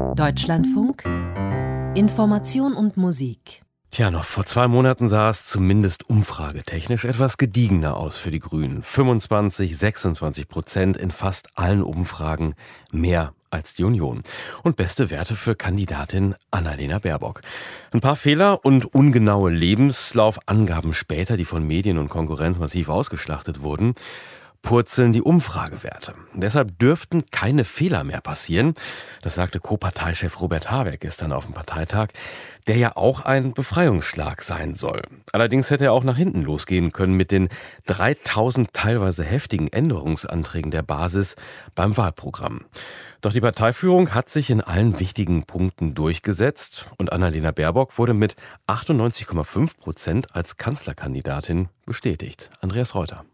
Deutschlandfunk 0.00 1.04
Information 1.94 2.72
und 2.72 2.96
Musik 2.96 3.62
Tja, 3.90 4.10
noch 4.10 4.24
vor 4.24 4.46
zwei 4.46 4.66
Monaten 4.66 5.08
sah 5.08 5.30
es 5.30 5.46
zumindest 5.46 6.08
umfragetechnisch 6.08 7.04
etwas 7.04 7.36
gediegener 7.36 7.96
aus 7.96 8.16
für 8.16 8.30
die 8.30 8.38
Grünen. 8.38 8.82
25, 8.82 9.76
26 9.76 10.48
Prozent 10.48 10.96
in 10.96 11.10
fast 11.10 11.48
allen 11.54 11.82
Umfragen 11.82 12.54
mehr 12.90 13.34
als 13.50 13.74
die 13.74 13.84
Union. 13.84 14.22
Und 14.62 14.76
beste 14.76 15.10
Werte 15.10 15.36
für 15.36 15.54
Kandidatin 15.54 16.34
Annalena 16.50 16.98
Baerbock. 16.98 17.42
Ein 17.92 18.00
paar 18.00 18.16
Fehler 18.16 18.64
und 18.64 18.94
ungenaue 18.94 19.50
Lebenslaufangaben 19.50 20.94
später, 20.94 21.36
die 21.36 21.44
von 21.44 21.66
Medien 21.66 21.98
und 21.98 22.08
Konkurrenz 22.08 22.58
massiv 22.58 22.88
ausgeschlachtet 22.88 23.62
wurden 23.62 23.94
purzeln 24.62 25.12
die 25.12 25.22
Umfragewerte. 25.22 26.14
Deshalb 26.34 26.78
dürften 26.78 27.24
keine 27.30 27.64
Fehler 27.64 28.04
mehr 28.04 28.20
passieren. 28.20 28.74
Das 29.22 29.34
sagte 29.34 29.58
Co-Parteichef 29.58 30.40
Robert 30.40 30.70
Habeck 30.70 31.00
gestern 31.00 31.32
auf 31.32 31.46
dem 31.46 31.54
Parteitag, 31.54 32.08
der 32.66 32.76
ja 32.76 32.96
auch 32.96 33.20
ein 33.22 33.52
Befreiungsschlag 33.52 34.42
sein 34.42 34.74
soll. 34.74 35.02
Allerdings 35.32 35.70
hätte 35.70 35.84
er 35.84 35.92
auch 35.92 36.04
nach 36.04 36.16
hinten 36.16 36.42
losgehen 36.42 36.92
können 36.92 37.14
mit 37.14 37.30
den 37.30 37.48
3000 37.86 38.72
teilweise 38.72 39.24
heftigen 39.24 39.68
Änderungsanträgen 39.68 40.70
der 40.70 40.82
Basis 40.82 41.36
beim 41.74 41.96
Wahlprogramm. 41.96 42.66
Doch 43.22 43.32
die 43.32 43.40
Parteiführung 43.40 44.14
hat 44.14 44.28
sich 44.28 44.50
in 44.50 44.60
allen 44.60 45.00
wichtigen 45.00 45.44
Punkten 45.44 45.94
durchgesetzt 45.94 46.86
und 46.96 47.12
Annalena 47.12 47.50
Baerbock 47.50 47.98
wurde 47.98 48.14
mit 48.14 48.36
98,5 48.66 49.78
Prozent 49.78 50.34
als 50.34 50.56
Kanzlerkandidatin 50.56 51.68
bestätigt. 51.86 52.50
Andreas 52.60 52.94
Reuter. 52.94 53.24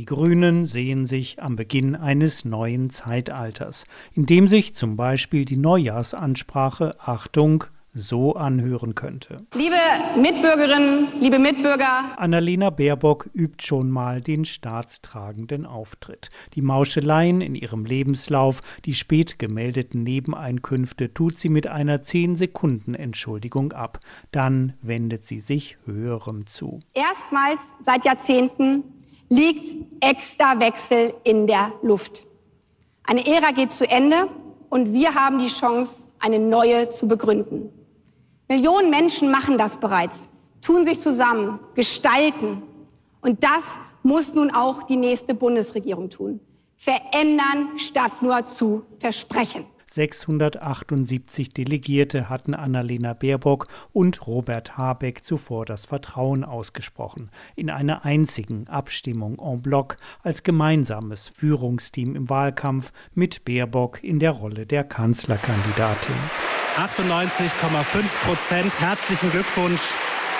Die 0.00 0.06
Grünen 0.06 0.64
sehen 0.64 1.04
sich 1.04 1.42
am 1.42 1.56
Beginn 1.56 1.94
eines 1.94 2.46
neuen 2.46 2.88
Zeitalters, 2.88 3.84
in 4.14 4.24
dem 4.24 4.48
sich 4.48 4.74
zum 4.74 4.96
Beispiel 4.96 5.44
die 5.44 5.58
Neujahrsansprache 5.58 6.98
Achtung 6.98 7.64
so 7.92 8.34
anhören 8.34 8.94
könnte. 8.94 9.44
Liebe 9.52 9.76
Mitbürgerinnen, 10.16 11.08
liebe 11.20 11.38
Mitbürger. 11.38 12.18
Annalena 12.18 12.70
Baerbock 12.70 13.28
übt 13.34 13.62
schon 13.62 13.90
mal 13.90 14.22
den 14.22 14.46
staatstragenden 14.46 15.66
Auftritt. 15.66 16.30
Die 16.54 16.62
Mauscheleien 16.62 17.42
in 17.42 17.54
ihrem 17.54 17.84
Lebenslauf, 17.84 18.62
die 18.86 18.94
spät 18.94 19.38
gemeldeten 19.38 20.02
Nebeneinkünfte 20.02 21.12
tut 21.12 21.38
sie 21.38 21.50
mit 21.50 21.66
einer 21.66 22.00
10 22.00 22.36
Sekunden 22.36 22.94
Entschuldigung 22.94 23.74
ab. 23.74 24.00
Dann 24.30 24.72
wendet 24.80 25.26
sie 25.26 25.40
sich 25.40 25.76
höherem 25.84 26.46
zu. 26.46 26.78
Erstmals 26.94 27.60
seit 27.84 28.06
Jahrzehnten 28.06 28.82
liegt 29.30 29.76
Extrawechsel 30.00 31.14
in 31.24 31.46
der 31.46 31.72
Luft. 31.82 32.26
Eine 33.04 33.26
Ära 33.26 33.52
geht 33.52 33.72
zu 33.72 33.88
Ende 33.88 34.28
und 34.68 34.92
wir 34.92 35.14
haben 35.14 35.38
die 35.38 35.46
Chance, 35.46 36.04
eine 36.18 36.38
neue 36.38 36.90
zu 36.90 37.08
begründen. 37.08 37.72
Millionen 38.48 38.90
Menschen 38.90 39.30
machen 39.30 39.56
das 39.56 39.78
bereits, 39.78 40.28
tun 40.60 40.84
sich 40.84 41.00
zusammen, 41.00 41.60
gestalten. 41.74 42.62
Und 43.22 43.42
das 43.42 43.78
muss 44.02 44.34
nun 44.34 44.50
auch 44.50 44.82
die 44.82 44.96
nächste 44.96 45.34
Bundesregierung 45.34 46.10
tun. 46.10 46.40
Verändern 46.76 47.78
statt 47.78 48.22
nur 48.22 48.46
zu 48.46 48.84
versprechen. 48.98 49.64
678 49.92 51.52
Delegierte 51.52 52.28
hatten 52.28 52.54
Annalena 52.54 53.12
Baerbock 53.12 53.66
und 53.92 54.24
Robert 54.26 54.78
Habeck 54.78 55.24
zuvor 55.24 55.66
das 55.66 55.86
Vertrauen 55.86 56.44
ausgesprochen, 56.44 57.30
in 57.56 57.70
einer 57.70 58.04
einzigen 58.04 58.68
Abstimmung 58.68 59.38
en 59.40 59.62
bloc 59.62 59.96
als 60.22 60.44
gemeinsames 60.44 61.28
Führungsteam 61.28 62.14
im 62.14 62.30
Wahlkampf 62.30 62.92
mit 63.14 63.44
Baerbock 63.44 64.04
in 64.04 64.20
der 64.20 64.30
Rolle 64.30 64.64
der 64.64 64.84
Kanzlerkandidatin. 64.84 66.14
98,5 66.76 68.04
Prozent. 68.24 68.80
Herzlichen 68.80 69.30
Glückwunsch, 69.30 69.82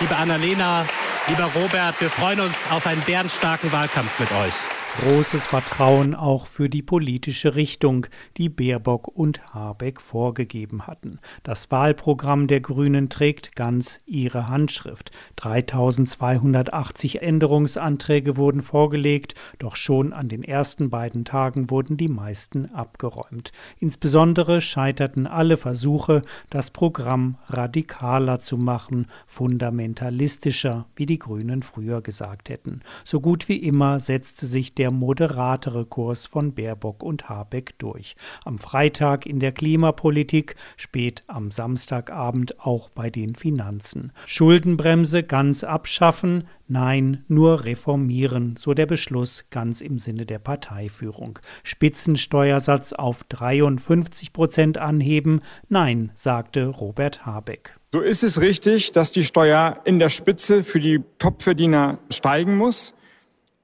liebe 0.00 0.16
Annalena, 0.16 0.84
lieber 1.28 1.48
Robert. 1.54 2.00
Wir 2.00 2.10
freuen 2.10 2.40
uns 2.40 2.56
auf 2.70 2.84
einen 2.86 3.02
bärenstarken 3.02 3.70
Wahlkampf 3.70 4.18
mit 4.18 4.32
euch 4.32 4.75
großes 5.02 5.46
Vertrauen 5.46 6.14
auch 6.14 6.46
für 6.46 6.70
die 6.70 6.80
politische 6.80 7.54
Richtung, 7.54 8.06
die 8.38 8.48
Baerbock 8.48 9.08
und 9.08 9.42
Habeck 9.52 10.00
vorgegeben 10.00 10.86
hatten. 10.86 11.18
Das 11.42 11.70
Wahlprogramm 11.70 12.46
der 12.46 12.60
Grünen 12.60 13.10
trägt 13.10 13.54
ganz 13.54 14.00
ihre 14.06 14.48
Handschrift. 14.48 15.10
3280 15.36 17.20
Änderungsanträge 17.20 18.38
wurden 18.38 18.62
vorgelegt, 18.62 19.34
doch 19.58 19.76
schon 19.76 20.14
an 20.14 20.28
den 20.28 20.42
ersten 20.42 20.88
beiden 20.88 21.26
Tagen 21.26 21.68
wurden 21.70 21.98
die 21.98 22.08
meisten 22.08 22.66
abgeräumt. 22.72 23.52
Insbesondere 23.78 24.62
scheiterten 24.62 25.26
alle 25.26 25.58
Versuche, 25.58 26.22
das 26.48 26.70
Programm 26.70 27.36
radikaler 27.48 28.38
zu 28.38 28.56
machen, 28.56 29.08
fundamentalistischer, 29.26 30.86
wie 30.96 31.06
die 31.06 31.18
Grünen 31.18 31.62
früher 31.62 32.00
gesagt 32.00 32.48
hätten. 32.48 32.80
So 33.04 33.20
gut 33.20 33.48
wie 33.50 33.58
immer 33.58 34.00
setzte 34.00 34.46
sich 34.46 34.74
der 34.74 34.85
der 34.86 34.92
moderatere 34.92 35.84
Kurs 35.84 36.26
von 36.26 36.54
Baerbock 36.54 37.02
und 37.02 37.28
Habeck 37.28 37.76
durch. 37.78 38.14
Am 38.44 38.56
Freitag 38.56 39.26
in 39.26 39.40
der 39.40 39.50
Klimapolitik, 39.50 40.54
spät 40.76 41.24
am 41.26 41.50
Samstagabend 41.50 42.60
auch 42.60 42.88
bei 42.88 43.10
den 43.10 43.34
Finanzen. 43.34 44.12
Schuldenbremse 44.26 45.24
ganz 45.24 45.64
abschaffen, 45.64 46.44
Nein, 46.68 47.24
nur 47.28 47.64
reformieren, 47.64 48.56
so 48.58 48.74
der 48.74 48.86
Beschluss 48.86 49.44
ganz 49.50 49.80
im 49.80 50.00
Sinne 50.00 50.26
der 50.26 50.40
Parteiführung. 50.40 51.38
Spitzensteuersatz 51.62 52.92
auf 52.92 53.22
53 53.24 54.32
Prozent 54.32 54.76
anheben? 54.76 55.42
Nein, 55.68 56.10
sagte 56.16 56.66
Robert 56.66 57.24
Habeck. 57.24 57.76
So 57.92 58.00
ist 58.00 58.24
es 58.24 58.40
richtig, 58.40 58.90
dass 58.90 59.12
die 59.12 59.24
Steuer 59.24 59.80
in 59.84 60.00
der 60.00 60.08
Spitze 60.08 60.64
für 60.64 60.80
die 60.80 61.02
Topverdiener 61.18 61.98
steigen 62.10 62.56
muss. 62.56 62.94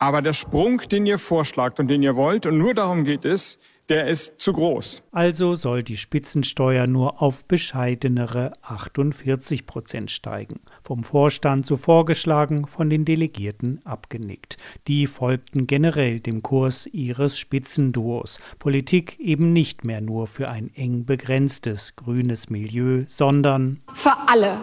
Aber 0.02 0.20
der 0.20 0.32
Sprung, 0.32 0.82
den 0.90 1.06
ihr 1.06 1.16
vorschlagt 1.16 1.78
und 1.78 1.86
den 1.86 2.02
ihr 2.02 2.16
wollt, 2.16 2.44
und 2.44 2.58
nur 2.58 2.74
darum 2.74 3.04
geht 3.04 3.24
es, 3.24 3.60
der 3.88 4.08
ist 4.08 4.40
zu 4.40 4.52
groß. 4.52 5.04
Also 5.12 5.54
soll 5.54 5.84
die 5.84 5.96
Spitzensteuer 5.96 6.88
nur 6.88 7.22
auf 7.22 7.44
bescheidenere 7.44 8.52
48 8.62 9.64
Prozent 9.64 10.10
steigen. 10.10 10.58
Vom 10.82 11.04
Vorstand 11.04 11.66
so 11.66 11.76
vorgeschlagen, 11.76 12.66
von 12.66 12.90
den 12.90 13.04
Delegierten 13.04 13.80
abgenickt. 13.84 14.56
Die 14.88 15.06
folgten 15.06 15.68
generell 15.68 16.18
dem 16.18 16.42
Kurs 16.42 16.86
ihres 16.86 17.38
Spitzenduos. 17.38 18.40
Politik 18.58 19.20
eben 19.20 19.52
nicht 19.52 19.84
mehr 19.84 20.00
nur 20.00 20.26
für 20.26 20.50
ein 20.50 20.74
eng 20.74 21.04
begrenztes 21.04 21.94
grünes 21.94 22.50
Milieu, 22.50 23.04
sondern 23.06 23.82
für 23.94 24.16
alle 24.26 24.58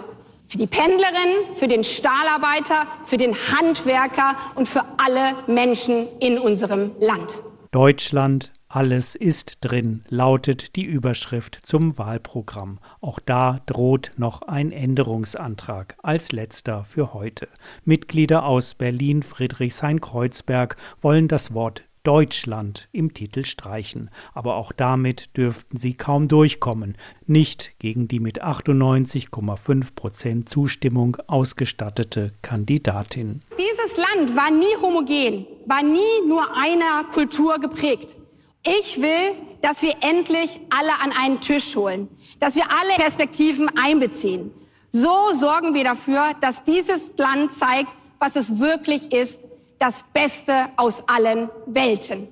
für 0.49 0.57
die 0.57 0.67
Pendlerin, 0.67 1.55
für 1.55 1.67
den 1.67 1.83
Stahlarbeiter, 1.83 2.87
für 3.05 3.17
den 3.17 3.35
Handwerker 3.35 4.35
und 4.55 4.67
für 4.67 4.83
alle 4.97 5.35
Menschen 5.45 6.07
in 6.19 6.39
unserem 6.39 6.91
Land. 6.99 7.39
Deutschland, 7.71 8.51
alles 8.67 9.15
ist 9.15 9.59
drin, 9.61 10.03
lautet 10.09 10.75
die 10.75 10.85
Überschrift 10.85 11.59
zum 11.63 11.99
Wahlprogramm. 11.99 12.79
Auch 12.99 13.19
da 13.19 13.61
droht 13.67 14.11
noch 14.17 14.41
ein 14.41 14.71
Änderungsantrag 14.71 15.95
als 16.01 16.31
letzter 16.31 16.83
für 16.83 17.13
heute. 17.13 17.47
Mitglieder 17.85 18.43
aus 18.43 18.73
Berlin, 18.73 19.21
Friedrichshain-Kreuzberg 19.21 20.77
wollen 21.01 21.27
das 21.27 21.53
Wort 21.53 21.83
Deutschland 22.09 22.89
im 22.91 23.13
Titel 23.13 23.45
streichen. 23.45 24.09
Aber 24.33 24.55
auch 24.55 24.71
damit 24.71 25.37
dürften 25.37 25.77
sie 25.77 25.93
kaum 25.93 26.27
durchkommen. 26.27 26.97
Nicht 27.27 27.73
gegen 27.77 28.07
die 28.07 28.19
mit 28.19 28.43
98,5 28.43 29.93
Prozent 29.93 30.49
Zustimmung 30.49 31.17
ausgestattete 31.27 32.33
Kandidatin. 32.41 33.41
Dieses 33.59 33.95
Land 33.95 34.35
war 34.35 34.49
nie 34.49 34.75
homogen, 34.81 35.45
war 35.67 35.83
nie 35.83 36.27
nur 36.27 36.57
einer 36.57 37.03
Kultur 37.13 37.59
geprägt. 37.59 38.17
Ich 38.65 38.99
will, 38.99 39.35
dass 39.61 39.83
wir 39.83 39.93
endlich 40.01 40.59
alle 40.71 40.93
an 41.03 41.11
einen 41.11 41.39
Tisch 41.41 41.75
holen, 41.75 42.09
dass 42.39 42.55
wir 42.55 42.71
alle 42.71 42.95
Perspektiven 42.95 43.69
einbeziehen. 43.77 44.49
So 44.91 45.15
sorgen 45.39 45.75
wir 45.75 45.83
dafür, 45.83 46.31
dass 46.41 46.63
dieses 46.63 47.13
Land 47.17 47.53
zeigt, 47.53 47.91
was 48.17 48.35
es 48.35 48.59
wirklich 48.59 49.13
ist, 49.13 49.39
das 49.79 50.03
Beste 50.13 50.67
aus 50.77 51.03
allen 51.07 51.49
Welten. 51.65 52.27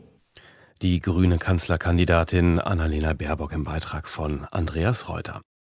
Die 0.82 1.00
grüne 1.00 1.40
Kanzlerkandidatin 1.40 2.60
Annalena 2.60 3.14
Baerbock 3.14 3.52
im 3.54 3.64
Beitrag 3.64 4.08
von 4.08 4.46
Andreas 4.52 5.10
Reuter. 5.10 5.42